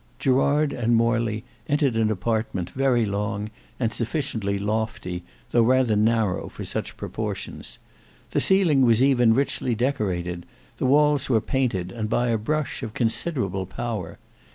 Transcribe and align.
Gerard 0.17 0.73
and 0.73 0.95
Morley 0.95 1.43
entered 1.69 1.95
an 1.95 2.09
apartment 2.09 2.71
very 2.71 3.05
long 3.05 3.51
and 3.79 3.93
sufficiently 3.93 4.57
lofty, 4.57 5.23
though 5.51 5.61
rather 5.61 5.95
narrow 5.95 6.49
for 6.49 6.65
such 6.65 6.97
proportions. 6.97 7.77
The 8.31 8.41
ceiling 8.41 8.81
was 8.81 9.03
even 9.03 9.35
richly 9.35 9.75
decorated; 9.75 10.47
the 10.77 10.87
walls 10.87 11.29
were 11.29 11.39
painted, 11.39 11.91
and 11.91 12.09
by 12.09 12.29
a 12.29 12.39
brush 12.39 12.81
of 12.81 12.95
considerable 12.95 13.67
power. 13.67 14.17